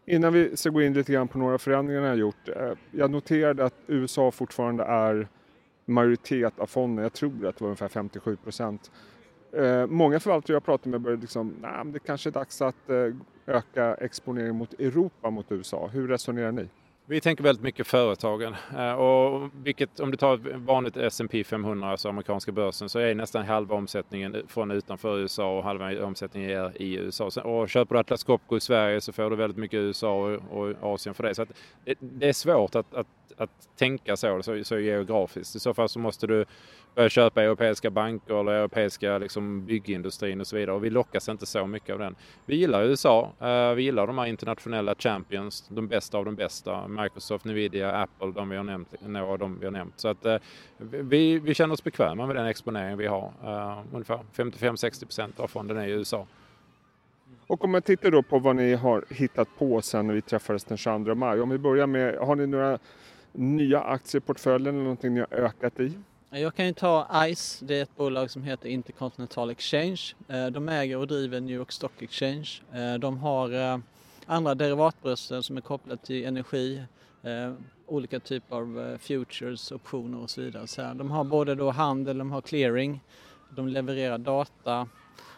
Innan 0.09 0.33
vi 0.33 0.57
ska 0.57 0.69
gå 0.69 0.81
in 0.81 0.93
lite 0.93 1.13
grann 1.13 1.27
på 1.27 1.37
några 1.37 1.57
förändringar 1.57 2.01
jag 2.01 2.09
har 2.09 2.15
gjort. 2.15 2.49
Eh, 2.49 2.71
jag 2.91 3.11
noterade 3.11 3.65
att 3.65 3.75
USA 3.87 4.31
fortfarande 4.31 4.83
är 4.83 5.27
majoritet 5.85 6.59
av 6.59 6.65
fonden. 6.65 7.03
Jag 7.03 7.13
tror 7.13 7.45
att 7.45 7.57
det 7.57 7.61
var 7.63 7.67
ungefär 7.67 7.87
57 7.87 8.35
procent. 8.35 8.91
Eh, 9.51 9.87
många 9.87 10.19
förvaltare 10.19 10.55
jag 10.55 10.65
pratat 10.65 10.85
med 10.85 11.01
började 11.01 11.21
liksom, 11.21 11.55
nah, 11.61 11.85
det 11.85 11.99
kanske 11.99 12.29
är 12.29 12.31
dags 12.31 12.61
att 12.61 12.89
eh, 12.89 13.13
öka 13.45 13.95
exponering 13.95 14.55
mot 14.55 14.73
Europa 14.73 15.29
mot 15.29 15.51
USA. 15.51 15.87
Hur 15.87 16.07
resonerar 16.07 16.51
ni? 16.51 16.67
Vi 17.09 17.21
tänker 17.21 17.43
väldigt 17.43 17.63
mycket 17.63 17.87
företagen. 17.87 18.55
Eh, 18.77 18.91
och 18.91 19.49
vilket, 19.63 19.99
om 19.99 20.11
du 20.11 20.17
tar 20.17 20.33
ett 20.33 20.55
vanligt 20.55 20.97
S&P 20.97 21.43
500, 21.43 21.91
alltså 21.91 22.09
amerikanska 22.09 22.51
börsen, 22.51 22.89
så 22.89 22.99
är 22.99 23.15
nästan 23.15 23.45
halva 23.45 23.75
omsättningen 23.75 24.43
från 24.47 24.71
utanför 24.71 25.17
USA 25.19 25.57
och 25.57 25.63
halva 25.63 26.05
omsättningen 26.05 26.49
är 26.49 26.81
i 26.81 26.95
USA. 26.95 27.41
Och 27.41 27.69
köper 27.69 27.95
du 27.95 27.99
Atlas 27.99 28.23
Copco 28.23 28.57
i 28.57 28.59
Sverige 28.59 29.01
så 29.01 29.13
får 29.13 29.29
du 29.29 29.35
väldigt 29.35 29.57
mycket 29.57 29.77
USA 29.77 30.39
och, 30.49 30.73
Asien 30.81 31.15
för 31.15 31.23
det. 31.23 31.35
Så 31.35 31.45
det, 31.45 31.91
eh, 31.91 31.97
det, 31.99 32.29
är 32.29 32.33
svårt 32.33 32.75
att, 32.75 32.93
att, 32.93 33.07
att 33.37 33.69
tänka 33.75 34.17
så, 34.17 34.43
så, 34.43 34.63
så 34.63 34.79
geografiskt. 34.79 35.55
I 35.55 35.59
så 35.59 35.73
fall 35.73 35.89
så 35.89 35.99
måste 35.99 36.27
du 36.27 36.45
börja 36.97 37.09
köpa 37.09 37.43
europeiska 37.43 37.89
banker 37.89 38.39
eller 38.39 38.51
europeiska 38.51 39.17
liksom, 39.17 39.65
byggindustrin 39.65 40.41
och 40.41 40.47
så 40.47 40.55
vidare. 40.55 40.75
Och 40.75 40.83
vi 40.83 40.89
lockas 40.89 41.29
inte 41.29 41.45
så 41.45 41.67
mycket 41.67 41.93
av 41.93 41.99
den. 41.99 42.15
Vi 42.45 42.55
gillar 42.55 42.83
USA. 42.83 43.31
Eh, 43.39 43.73
vi 43.73 43.83
gillar 43.83 44.07
de 44.07 44.17
här 44.17 44.25
internationella 44.25 44.95
champions, 44.95 45.67
de 45.69 45.87
bästa 45.87 46.17
av 46.17 46.25
de 46.25 46.35
bästa. 46.35 46.87
Microsoft, 46.87 47.45
Nvidia, 47.45 47.91
Apple, 47.91 48.31
de 48.31 48.49
vi 48.49 48.57
har 48.57 48.63
nämnt, 48.63 48.95
några 49.01 49.45
av 49.45 49.57
vi 49.59 49.65
har 49.65 49.71
nämnt. 49.71 49.93
Så 49.99 50.07
att 50.07 50.25
eh, 50.25 50.37
vi, 50.77 51.39
vi 51.39 51.53
känner 51.53 51.73
oss 51.73 51.83
bekväma 51.83 52.25
med 52.25 52.35
den 52.35 52.45
exponering 52.45 52.97
vi 52.97 53.07
har. 53.07 53.31
Eh, 53.43 53.79
ungefär 53.93 54.19
55-60% 54.35 55.41
av 55.41 55.47
fonden 55.47 55.77
är 55.77 55.87
i 55.87 55.91
USA. 55.91 56.27
Och 57.47 57.63
om 57.63 57.71
man 57.71 57.81
tittar 57.81 58.11
då 58.11 58.23
på 58.23 58.39
vad 58.39 58.55
ni 58.55 58.73
har 58.73 59.05
hittat 59.09 59.47
på 59.57 59.81
sen 59.81 60.07
när 60.07 60.13
vi 60.13 60.21
träffades 60.21 60.63
den 60.63 60.77
22 60.77 61.15
maj. 61.15 61.41
Om 61.41 61.49
vi 61.49 61.57
börjar 61.57 61.87
med, 61.87 62.15
har 62.15 62.35
ni 62.35 62.47
några 62.47 62.79
nya 63.31 63.81
aktier 63.81 64.21
i 64.21 64.25
portföljen 64.25 64.75
eller 64.75 64.83
någonting 64.83 65.13
ni 65.13 65.19
har 65.19 65.33
ökat 65.33 65.79
i? 65.79 65.93
Jag 66.29 66.55
kan 66.55 66.65
ju 66.65 66.73
ta 66.73 67.25
ICE, 67.27 67.65
det 67.65 67.75
är 67.75 67.83
ett 67.83 67.95
bolag 67.97 68.31
som 68.31 68.43
heter 68.43 68.69
Intercontinental 68.69 69.49
Exchange. 69.49 70.01
Eh, 70.27 70.47
de 70.47 70.69
äger 70.69 70.97
och 70.97 71.07
driver 71.07 71.39
New 71.41 71.55
York 71.55 71.71
Stock 71.71 72.01
Exchange. 72.01 72.49
Eh, 72.73 72.93
de 72.93 73.17
har 73.17 73.73
eh, 73.73 73.79
andra 74.25 74.55
derivatbröster 74.55 75.41
som 75.41 75.57
är 75.57 75.61
kopplade 75.61 76.01
till 76.01 76.25
energi, 76.25 76.83
olika 77.85 78.19
typer 78.19 78.55
av 78.55 78.97
futures, 78.97 79.71
optioner 79.71 80.19
och 80.19 80.29
så 80.29 80.41
vidare. 80.41 80.67
Så 80.67 80.81
de 80.81 81.11
har 81.11 81.23
både 81.23 81.55
då 81.55 81.71
handel, 81.71 82.17
de 82.17 82.31
har 82.31 82.41
clearing, 82.41 83.03
de 83.49 83.67
levererar 83.67 84.17
data, 84.17 84.87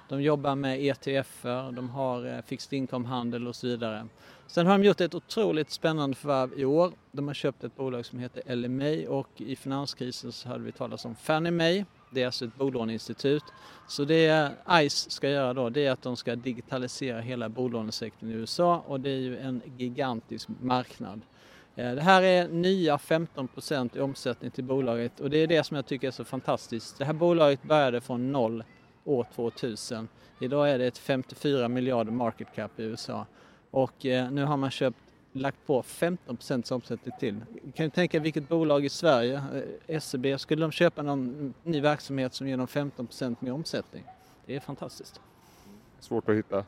de 0.10 0.22
jobbar 0.22 0.56
med 0.56 0.80
ETFer, 0.86 1.72
de 1.72 1.90
har 1.90 2.26
eh, 2.26 2.42
fixed 2.42 2.78
income-handel 2.78 3.48
och 3.48 3.56
så 3.56 3.68
vidare. 3.68 4.08
Sen 4.48 4.66
har 4.66 4.78
de 4.78 4.84
gjort 4.84 5.02
ett 5.02 5.16
otroligt 5.16 5.72
spännande 5.72 6.16
förvärv 6.16 6.60
i 6.60 6.66
år. 6.66 6.94
De 7.12 7.28
har 7.28 7.34
köpt 7.34 7.64
ett 7.64 7.76
bolag 7.76 8.06
som 8.06 8.20
heter 8.20 8.56
LMA 8.56 9.10
och 9.10 9.30
i 9.38 9.56
finanskrisen 9.56 10.32
så 10.32 10.50
hörde 10.50 10.64
vi 10.64 10.72
talas 10.72 11.06
om 11.06 11.16
Fannie 11.16 11.52
Mae. 11.52 11.86
Det 12.12 12.22
är 12.22 12.26
alltså 12.26 12.46
ett 12.46 12.56
bolåneinstitut. 12.56 13.44
Så 13.88 14.04
det 14.04 14.52
ICE 14.72 15.10
ska 15.10 15.30
göra 15.30 15.54
då 15.54 15.70
det 15.70 15.86
är 15.86 15.92
att 15.92 16.02
de 16.02 16.18
ska 16.18 16.36
digitalisera 16.36 17.20
hela 17.20 17.50
bolånesektorn 17.50 18.30
i 18.30 18.34
USA 18.34 18.84
och 18.88 19.00
det 19.00 19.10
är 19.10 19.20
ju 19.20 19.38
en 19.38 19.62
gigantisk 19.78 20.50
marknad. 20.62 21.22
Eh, 21.76 21.96
det 21.96 22.02
här 22.02 22.22
är 22.22 22.48
nya 22.48 22.98
15 22.98 23.50
i 23.94 24.00
omsättning 24.00 24.52
till 24.52 24.64
bolaget 24.64 25.20
och 25.20 25.30
det 25.30 25.38
är 25.38 25.48
det 25.48 25.64
som 25.64 25.76
jag 25.76 25.86
tycker 25.86 26.08
är 26.08 26.12
så 26.12 26.26
fantastiskt. 26.26 26.98
Det 26.98 27.06
här 27.06 27.14
bolaget 27.14 27.64
började 27.64 28.02
från 28.02 28.32
noll 28.32 28.64
år 29.10 29.28
2000. 29.36 30.08
Idag 30.40 30.72
är 30.72 30.80
det 30.80 30.86
ett 30.88 30.98
54 30.98 31.68
miljarder 31.68 32.12
market 32.12 32.48
cap 32.56 32.80
i 32.80 32.84
USA. 32.84 33.26
Och 33.72 34.06
eh, 34.06 34.32
nu 34.32 34.44
har 34.44 34.58
man 34.58 34.72
köpt, 34.72 34.98
lagt 35.32 35.58
på 35.66 35.84
15 35.84 36.38
procents 36.38 36.72
omsättning 36.72 37.16
till. 37.20 37.36
Kan 37.76 37.84
du 37.84 37.90
tänka 37.90 38.20
vilket 38.20 38.50
bolag 38.50 38.86
i 38.86 38.90
Sverige, 38.90 39.44
eh, 39.88 40.00
SEB, 40.00 40.40
skulle 40.40 40.62
de 40.62 40.72
köpa 40.72 41.02
någon 41.02 41.54
ny 41.64 41.82
verksamhet 41.82 42.34
som 42.34 42.48
ger 42.48 42.58
dem 42.58 42.68
15 42.68 43.08
procent 43.08 43.42
mer 43.42 43.52
omsättning? 43.52 44.04
Det 44.46 44.56
är 44.56 44.60
fantastiskt. 44.60 45.22
Svårt 46.00 46.30
att 46.30 46.36
hitta. 46.36 46.66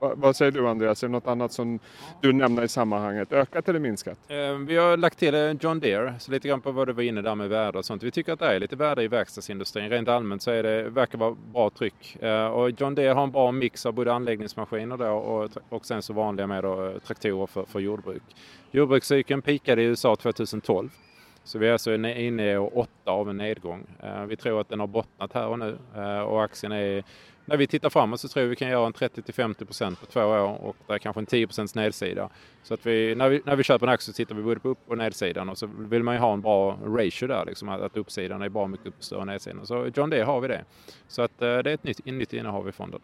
Vad 0.00 0.36
säger 0.36 0.52
du 0.52 0.68
Andreas, 0.68 1.02
är 1.02 1.08
det 1.08 1.12
något 1.12 1.26
annat 1.26 1.52
som 1.52 1.78
du 2.20 2.32
nämner 2.32 2.62
i 2.62 2.68
sammanhanget? 2.68 3.32
Ökat 3.32 3.68
eller 3.68 3.78
minskat? 3.78 4.18
Eh, 4.28 4.54
vi 4.66 4.76
har 4.76 4.96
lagt 4.96 5.18
till 5.18 5.58
John 5.60 5.80
Deere, 5.80 6.14
så 6.18 6.30
lite 6.30 6.48
grann 6.48 6.60
på 6.60 6.72
vad 6.72 6.88
du 6.88 6.92
var 6.92 7.02
inne 7.02 7.22
där 7.22 7.34
med 7.34 7.48
värde 7.48 7.78
och 7.78 7.84
sånt. 7.84 8.02
Vi 8.02 8.10
tycker 8.10 8.32
att 8.32 8.38
det 8.38 8.46
är 8.46 8.60
lite 8.60 8.76
värde 8.76 9.02
i 9.02 9.08
verkstadsindustrin. 9.08 9.90
Rent 9.90 10.08
allmänt 10.08 10.42
så 10.42 10.50
är 10.50 10.62
det, 10.62 10.82
verkar 10.82 11.18
vara 11.18 11.36
bra 11.52 11.70
tryck. 11.70 12.22
Eh, 12.22 12.46
och 12.46 12.70
John 12.80 12.94
Deere 12.94 13.12
har 13.12 13.22
en 13.22 13.30
bra 13.30 13.52
mix 13.52 13.86
av 13.86 13.92
både 13.92 14.12
anläggningsmaskiner 14.12 14.96
då 14.96 15.10
och, 15.10 15.50
och 15.68 15.86
sen 15.86 16.02
så 16.02 16.12
vanliga 16.12 16.46
med 16.46 16.64
då, 16.64 16.86
eh, 16.86 16.98
traktorer 16.98 17.46
för, 17.46 17.64
för 17.64 17.80
jordbruk. 17.80 18.22
Jordbrukscykeln 18.70 19.42
pikade 19.42 19.82
i 19.82 19.84
USA 19.84 20.16
2012. 20.16 20.90
Så 21.44 21.58
vi 21.58 21.68
är 21.68 21.72
alltså 21.72 21.94
inne 21.94 22.52
i 22.52 22.56
åtta 22.56 23.10
av 23.10 23.30
en 23.30 23.36
nedgång. 23.36 23.86
Vi 24.28 24.36
tror 24.36 24.60
att 24.60 24.68
den 24.68 24.80
har 24.80 24.86
bottnat 24.86 25.32
här 25.32 25.46
och 25.46 25.58
nu 25.58 25.78
och 26.26 26.44
aktien 26.44 26.72
är 26.72 27.04
när 27.50 27.56
vi 27.56 27.66
tittar 27.66 27.90
framåt 27.90 28.20
så 28.20 28.28
tror 28.28 28.42
vi 28.42 28.48
vi 28.48 28.56
kan 28.56 28.68
göra 28.68 28.86
en 28.86 28.92
30-50% 28.92 29.96
på 29.96 30.06
två 30.06 30.20
år 30.20 30.64
och 30.64 30.76
det 30.86 30.92
är 30.94 30.98
kanske 30.98 31.20
en 31.20 31.26
10% 31.26 31.76
nedsida. 31.76 32.28
Så 32.62 32.74
att 32.74 32.86
vi, 32.86 33.14
när, 33.14 33.28
vi, 33.28 33.42
när 33.44 33.56
vi 33.56 33.62
köper 33.62 33.86
en 33.86 33.92
aktie 33.92 34.06
så 34.06 34.12
tittar 34.12 34.34
vi 34.34 34.42
både 34.42 34.60
på 34.60 34.68
upp 34.68 34.78
och 34.86 34.98
nedsidan 34.98 35.48
och 35.48 35.58
så 35.58 35.68
vill 35.78 36.02
man 36.02 36.14
ju 36.14 36.20
ha 36.20 36.32
en 36.32 36.40
bra 36.40 36.78
ratio 36.84 37.26
där, 37.26 37.44
liksom, 37.46 37.68
att 37.68 37.96
uppsidan 37.96 38.42
är 38.42 38.48
bra 38.48 38.66
mycket 38.66 38.94
större 38.98 39.20
än 39.20 39.26
nedsidan. 39.26 39.66
Så 39.66 39.90
John 39.94 40.10
Deere 40.10 40.24
har 40.24 40.40
vi 40.40 40.48
det. 40.48 40.64
Så 41.08 41.22
att 41.22 41.38
det 41.38 41.46
är 41.46 41.66
ett 41.66 41.84
nytt, 41.84 41.98
ett 41.98 42.06
nytt 42.06 42.32
innehav 42.32 42.68
i 42.68 42.72
fonden. 42.72 43.00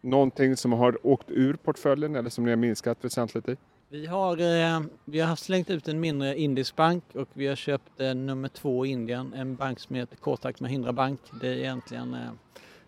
Någonting 0.00 0.56
som 0.56 0.72
har 0.72 1.06
åkt 1.06 1.30
ur 1.30 1.54
portföljen 1.54 2.16
eller 2.16 2.30
som 2.30 2.44
ni 2.44 2.50
har 2.50 2.56
minskat 2.56 2.98
väsentligt 3.00 3.48
i? 3.48 3.56
Vi 3.88 4.06
har, 4.06 4.40
eh, 4.40 4.80
vi 5.04 5.20
har 5.20 5.36
slängt 5.36 5.70
ut 5.70 5.88
en 5.88 6.00
mindre 6.00 6.38
indisk 6.38 6.76
bank 6.76 7.04
och 7.14 7.28
vi 7.32 7.46
har 7.46 7.56
köpt 7.56 8.00
eh, 8.00 8.14
nummer 8.14 8.48
två 8.48 8.86
i 8.86 8.88
Indien, 8.88 9.34
en 9.34 9.56
bank 9.56 9.80
som 9.80 9.96
heter 9.96 10.16
Kotak 10.16 10.60
Mahindra 10.60 10.92
Bank. 10.92 11.20
Det 11.40 11.48
är 11.48 11.56
egentligen 11.56 12.14
eh, 12.14 12.30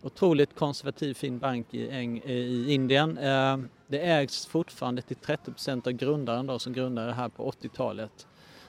otroligt 0.05 0.57
konservativ 0.57 1.15
fin 1.15 1.39
bank 1.39 1.75
i, 1.75 1.81
i 1.81 2.73
Indien. 2.73 3.19
Eh, 3.19 3.59
det 3.87 3.99
ägs 3.99 4.47
fortfarande 4.47 5.03
till 5.03 5.17
30 5.17 5.51
procent 5.51 5.87
av 5.87 5.93
grundaren 5.93 6.47
då, 6.47 6.59
som 6.59 6.73
grundade 6.73 7.07
det 7.07 7.15
här 7.15 7.29
på 7.29 7.51
80-talet. 7.51 8.27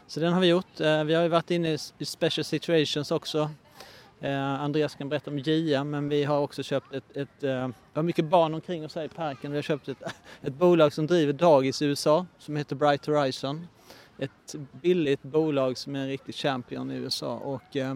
Så 0.07 0.19
den 0.19 0.33
har 0.33 0.41
vi 0.41 0.47
gjort. 0.47 0.79
Eh, 0.79 1.03
vi 1.03 1.13
har 1.13 1.23
ju 1.23 1.29
varit 1.29 1.51
inne 1.51 1.77
i 1.97 2.05
special 2.05 2.43
situations 2.43 3.11
också 3.11 3.49
Eh, 4.19 4.61
Andreas 4.61 4.95
kan 4.95 5.09
berätta 5.09 5.31
om 5.31 5.39
JM, 5.39 5.89
men 5.89 6.09
vi 6.09 6.23
har 6.23 6.39
också 6.39 6.63
köpt 6.63 6.93
ett, 6.93 7.17
ett 7.17 7.43
eh, 7.43 7.67
vi 7.67 7.73
har 7.93 8.03
mycket 8.03 8.25
barn 8.25 8.53
omkring 8.53 8.85
oss 8.85 8.95
här 8.95 9.03
i 9.03 9.09
parken. 9.09 9.51
Vi 9.51 9.57
har 9.57 9.61
köpt 9.61 9.87
ett, 9.87 10.03
ett 10.41 10.53
bolag 10.53 10.93
som 10.93 11.07
driver 11.07 11.33
dagis 11.33 11.81
i 11.81 11.85
USA 11.85 12.25
som 12.37 12.55
heter 12.55 12.75
Bright 12.75 13.05
Horizon. 13.05 13.67
Ett 14.19 14.55
billigt 14.71 15.23
bolag 15.23 15.77
som 15.77 15.95
är 15.95 15.99
en 15.99 16.07
riktig 16.07 16.35
champion 16.35 16.91
i 16.91 16.95
USA 16.95 17.35
och 17.35 17.77
eh, 17.77 17.95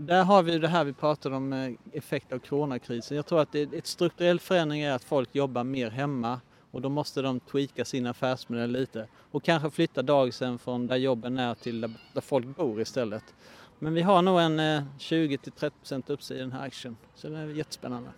där 0.00 0.24
har 0.24 0.42
vi 0.42 0.58
det 0.58 0.68
här 0.68 0.84
vi 0.84 0.92
pratade 0.92 1.36
om, 1.36 1.52
eh, 1.52 1.72
effekt 1.92 2.32
av 2.32 2.38
coronakrisen. 2.38 3.16
Jag 3.16 3.26
tror 3.26 3.40
att 3.40 3.52
det, 3.52 3.62
ett 3.62 3.86
strukturell 3.86 4.40
förändring 4.40 4.80
är 4.80 4.92
att 4.92 5.04
folk 5.04 5.34
jobbar 5.34 5.64
mer 5.64 5.90
hemma 5.90 6.40
och 6.70 6.80
då 6.80 6.88
måste 6.88 7.22
de 7.22 7.40
tweaka 7.40 7.84
sin 7.84 8.06
affärsmodell 8.06 8.70
lite 8.70 9.06
och 9.30 9.42
kanske 9.42 9.70
flytta 9.70 10.02
dagisen 10.02 10.58
från 10.58 10.86
där 10.86 10.96
jobben 10.96 11.38
är 11.38 11.54
till 11.54 11.80
där, 11.80 11.90
där 12.12 12.20
folk 12.20 12.56
bor 12.56 12.80
istället. 12.80 13.24
Men 13.78 13.94
vi 13.94 14.02
har 14.02 14.22
nog 14.22 14.40
en 14.40 14.60
20-30% 14.98 16.10
uppsida 16.10 16.40
i 16.40 16.42
den 16.42 16.52
här 16.52 16.66
aktien. 16.66 16.96
Så 17.14 17.28
det 17.28 17.38
är 17.38 17.46
jättespännande. 17.46 18.10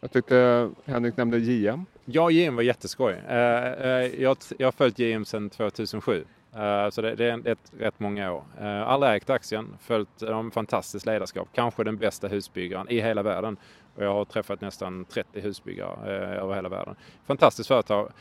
Jag 0.00 0.12
tyckte 0.12 0.70
Henrik 0.84 1.16
nämnde 1.16 1.38
JM. 1.38 1.86
Ja, 2.04 2.30
JM 2.30 2.56
var 2.56 2.62
jätteskoj. 2.62 3.12
Eh, 3.12 3.36
eh, 3.72 4.20
jag 4.20 4.36
har 4.60 4.72
följt 4.72 4.98
JM 4.98 5.24
sedan 5.24 5.50
2007. 5.50 6.24
Eh, 6.56 6.90
så 6.90 7.02
det 7.02 7.20
är 7.20 7.48
ett, 7.48 7.72
rätt 7.78 8.00
många 8.00 8.32
år. 8.32 8.44
Eh, 8.60 8.88
Aldrig 8.88 9.12
ägt 9.12 9.30
aktien, 9.30 9.76
följt 9.80 10.18
dem 10.18 10.50
fantastiskt 10.50 11.06
ledarskap. 11.06 11.48
Kanske 11.54 11.84
den 11.84 11.96
bästa 11.96 12.28
husbyggaren 12.28 12.88
i 12.90 13.00
hela 13.00 13.22
världen. 13.22 13.56
Och 13.94 14.04
jag 14.04 14.12
har 14.12 14.24
träffat 14.24 14.60
nästan 14.60 15.04
30 15.04 15.40
husbyggare 15.40 16.16
eh, 16.16 16.42
över 16.42 16.54
hela 16.54 16.68
världen. 16.68 16.96
Fantastiskt 17.26 17.68
företag. 17.68 18.12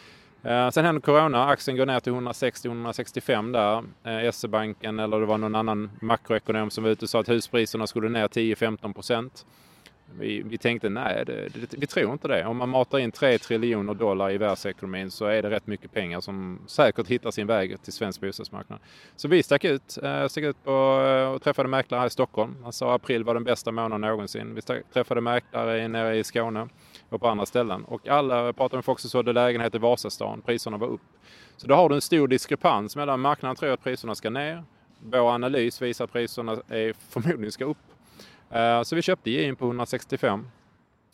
Sen 0.72 0.86
hände 0.86 1.01
Corona, 1.01 1.46
aktien 1.46 1.77
går 1.77 1.86
ner 1.86 2.00
till 2.00 2.13
160-165 2.13 3.54
där. 3.54 4.32
SE-banken 4.32 5.00
eller 5.00 5.20
det 5.20 5.25
var 5.25 5.38
någon 5.38 5.56
annan 5.56 5.92
makroekonom 6.01 6.70
som 6.70 6.84
var 6.84 6.92
ute 6.92 7.06
och 7.06 7.10
sa 7.10 7.20
att 7.20 7.30
huspriserna 7.30 7.88
skulle 7.88 8.10
ner 8.10 8.27
10-15 8.27 8.94
procent. 8.94 9.46
Vi, 10.20 10.42
vi, 10.46 10.58
tänkte 10.58 10.90
nej, 10.90 11.24
det, 11.26 11.50
det, 11.50 11.74
vi 11.78 11.88
tror 11.88 12.12
inte 12.12 12.28
det. 12.28 12.46
Om 12.46 12.58
man 12.58 12.70
matar 12.70 13.00
in 13.00 13.12
3 13.12 13.38
triljoner 13.38 13.94
dollar 13.94 14.32
i 14.32 14.38
världsekonomin 14.38 15.12
så 15.12 15.26
är 15.26 15.42
det 15.42 15.50
rätt 15.50 15.68
mycket 15.68 15.94
pengar 15.94 16.22
som 16.22 16.60
säkert 16.68 17.08
hittar 17.08 17.32
sin 17.32 17.48
väg 17.48 17.82
till 17.82 17.94
svensk 17.94 18.22
bostadsmarknad. 18.22 18.80
Så 19.16 19.28
vi 19.28 19.44
stack 19.44 19.64
ut, 19.64 19.98
eh, 20.04 20.28
stack 20.28 20.44
ut 20.44 20.64
på, 20.64 20.72
eh, 20.72 21.34
och 21.34 21.42
träffade 21.42 21.70
mäklare 21.70 22.00
här 22.00 22.08
i 22.08 22.10
Stockholm. 22.10 22.56
Han 22.64 22.74
sa 22.74 22.94
april 22.94 23.24
var 23.24 23.34
den 23.34 23.44
bästa 23.44 23.72
månaden 23.72 24.02
någonsin. 24.02 24.56
Vi 24.56 24.62
stack, 24.62 24.82
träffade 24.94 25.22
mäklare 25.22 25.88
nere 25.88 26.18
i 26.18 26.24
Skåne 26.24 26.68
och 27.10 27.22
på 27.22 27.28
andra 27.28 27.46
ställen. 27.46 27.84
Och 27.84 28.08
alla 28.08 28.54
pratade 28.54 28.78
med 28.78 28.86
folk 28.86 29.00
som 29.00 29.10
sålde 29.10 29.34
lägenheter 29.34 29.80
i 29.80 29.82
Vasastan. 29.82 30.42
Priserna 30.42 30.78
var 30.78 30.88
upp. 30.88 31.02
Så 31.58 31.68
då 31.68 31.76
har 31.76 31.90
du 31.90 31.96
en 31.96 32.02
stor 32.02 32.28
diskrepans 32.28 32.96
mellan 32.96 33.20
marknaden 33.20 33.56
tror 33.56 33.70
att 33.70 33.84
priserna 33.84 34.16
ska 34.16 34.30
ner. 34.30 34.64
Vår 35.00 35.30
analys 35.30 35.82
visar 35.82 36.06
att 36.06 36.12
priserna 36.12 36.52
är 36.68 36.94
förmodligen 37.10 37.52
ska 37.52 37.66
upp. 37.66 37.78
Eh, 38.52 38.82
så 38.84 38.96
vi 38.96 39.02
köpte 39.02 39.32
in 39.32 39.56
på 39.56 39.66
165. 39.66 40.48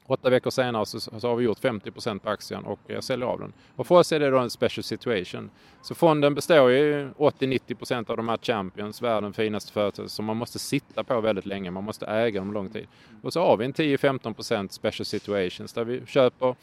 Åtta 0.07 0.29
veckor 0.29 0.49
senare 0.49 0.85
så, 0.85 0.99
så 0.99 1.27
har 1.27 1.35
vi 1.35 1.45
gjort 1.45 1.59
50% 1.59 2.19
på 2.19 2.29
aktien 2.29 2.63
och 2.63 2.79
jag 2.87 3.03
säljer 3.03 3.27
av 3.27 3.39
den. 3.39 3.53
Och 3.75 3.87
för 3.87 3.95
oss 3.95 4.11
är 4.11 4.19
det 4.19 4.29
då 4.29 4.37
en 4.37 4.49
special 4.49 4.83
situation. 4.83 5.49
Så 5.81 5.95
fonden 5.95 6.35
består 6.35 6.71
ju 6.71 7.09
80-90 7.09 8.11
av 8.11 8.17
de 8.17 8.29
här 8.29 8.37
champions, 8.37 9.01
världens 9.01 9.35
finaste 9.35 9.71
företag, 9.71 10.09
som 10.09 10.25
man 10.25 10.37
måste 10.37 10.59
sitta 10.59 11.03
på 11.03 11.21
väldigt 11.21 11.45
länge. 11.45 11.71
Man 11.71 11.83
måste 11.83 12.05
äga 12.05 12.39
dem 12.39 12.53
lång 12.53 12.69
tid. 12.69 12.87
Och 13.21 13.33
så 13.33 13.41
har 13.41 13.57
vi 13.57 13.65
en 13.65 13.73
10-15% 13.73 14.67
special 14.67 15.05
situations 15.05 15.73
där 15.73 15.83
vi 15.83 16.05
köper 16.05 16.55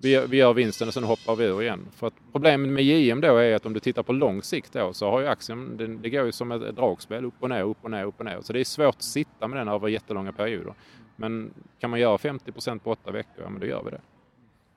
vi, 0.00 0.26
vi 0.26 0.36
gör 0.36 0.54
vinsten 0.54 0.88
och 0.88 0.94
sen 0.94 1.04
hoppar 1.04 1.36
vi 1.36 1.44
ur 1.44 1.62
igen. 1.62 1.86
För 1.92 2.06
att 2.06 2.14
problemet 2.32 2.70
med 2.70 2.84
JM 2.84 3.20
då 3.20 3.36
är 3.36 3.54
att 3.54 3.66
om 3.66 3.72
du 3.72 3.80
tittar 3.80 4.02
på 4.02 4.12
lång 4.12 4.42
sikt 4.42 4.72
då 4.72 4.92
så 4.92 5.10
har 5.10 5.20
ju 5.20 5.26
aktien, 5.26 5.76
det, 5.76 5.86
det 5.86 6.10
går 6.10 6.24
ju 6.24 6.32
som 6.32 6.52
ett 6.52 6.76
dragspel 6.76 7.24
upp 7.24 7.34
och 7.40 7.48
ner, 7.48 7.62
upp 7.62 7.76
och 7.82 7.90
ner, 7.90 8.04
upp 8.04 8.14
och 8.18 8.24
ner. 8.24 8.38
Så 8.40 8.52
det 8.52 8.60
är 8.60 8.64
svårt 8.64 8.94
att 8.94 9.02
sitta 9.02 9.48
med 9.48 9.58
den 9.58 9.68
över 9.68 9.88
jättelånga 9.88 10.32
perioder. 10.32 10.74
Men 11.16 11.50
kan 11.78 11.90
man 11.90 12.00
göra 12.00 12.16
50% 12.16 12.78
på 12.78 12.90
åtta 12.90 13.10
veckor, 13.10 13.44
ja 13.44 13.50
men 13.50 13.60
då 13.60 13.66
gör 13.66 13.82
vi 13.84 13.90
det. 13.90 14.00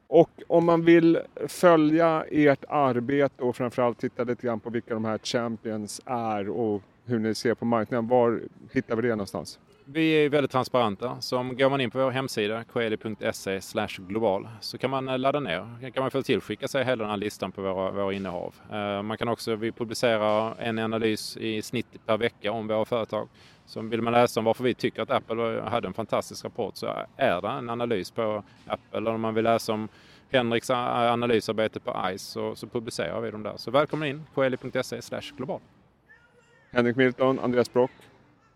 Och 0.07 0.29
om 0.47 0.65
man 0.65 0.85
vill 0.85 1.19
följa 1.47 2.25
ert 2.31 2.63
arbete 2.69 3.43
och 3.43 3.55
framförallt 3.55 3.99
titta 3.99 4.23
lite 4.23 4.47
grann 4.47 4.59
på 4.59 4.69
vilka 4.69 4.93
de 4.93 5.05
här 5.05 5.17
champions 5.17 6.01
är 6.05 6.49
och 6.49 6.81
hur 7.05 7.19
ni 7.19 7.35
ser 7.35 7.53
på 7.53 7.65
marknaden, 7.65 8.07
var 8.07 8.41
hittar 8.71 8.95
vi 8.95 9.01
det 9.01 9.09
någonstans? 9.09 9.59
Vi 9.91 10.25
är 10.25 10.29
väldigt 10.29 10.51
transparenta. 10.51 11.21
Så 11.21 11.43
går 11.43 11.69
man 11.69 11.81
in 11.81 11.91
på 11.91 11.97
vår 11.97 12.11
hemsida, 12.11 12.63
coeli.se 12.63 13.59
global, 13.97 14.47
så 14.61 14.77
kan 14.77 14.89
man 14.89 15.09
eh, 15.09 15.17
ladda 15.17 15.39
ner. 15.39 15.91
kan 15.91 16.03
man 16.03 16.11
få 16.11 16.21
tillskicka 16.21 16.67
sig 16.67 16.83
hela 16.83 17.03
den 17.03 17.09
här 17.09 17.17
listan 17.17 17.51
på 17.51 17.61
våra, 17.61 17.91
våra 17.91 18.13
innehav. 18.13 18.55
Eh, 18.71 19.01
man 19.01 19.17
kan 19.17 19.27
också, 19.27 19.55
vi 19.55 19.71
publicerar 19.71 20.55
en 20.59 20.79
analys 20.79 21.37
i 21.37 21.61
snitt 21.61 22.05
per 22.05 22.17
vecka 22.17 22.51
om 22.51 22.67
våra 22.67 22.85
företag. 22.85 23.29
Så 23.65 23.81
vill 23.81 24.01
man 24.01 24.13
läsa 24.13 24.39
om 24.39 24.43
varför 24.43 24.63
vi 24.63 24.73
tycker 24.73 25.01
att 25.01 25.11
Apple 25.11 25.61
hade 25.61 25.87
en 25.87 25.93
fantastisk 25.93 26.45
rapport 26.45 26.75
så 26.75 26.87
är 27.17 27.41
det 27.41 27.47
en 27.47 27.69
analys 27.69 28.11
på 28.11 28.43
Apple. 28.67 28.97
Eller 28.97 29.13
om 29.13 29.21
man 29.21 29.33
vill 29.33 29.43
läsa 29.43 29.73
om 29.73 29.87
Henriks 30.31 30.69
analysarbete 30.69 31.79
på 31.79 31.95
ICE 32.13 32.17
så, 32.17 32.55
så 32.55 32.67
publicerar 32.67 33.21
vi 33.21 33.31
dem 33.31 33.43
där. 33.43 33.57
Så 33.57 33.71
välkommen 33.71 34.09
in, 34.09 34.25
coeli.se 34.33 34.99
global. 35.37 35.59
Henrik 36.71 36.95
Milton, 36.95 37.39
Andreas 37.39 37.73
Brock, 37.73 37.91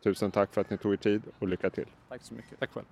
Tusen 0.03 0.31
tack 0.31 0.53
för 0.53 0.61
att 0.61 0.69
ni 0.69 0.77
tog 0.77 0.93
er 0.93 0.97
tid 0.97 1.21
och 1.39 1.47
lycka 1.47 1.69
till. 1.69 1.87
Tack 2.09 2.21
så 2.21 2.33
mycket. 2.33 2.59
Tack 2.59 2.71
själv. 2.71 2.85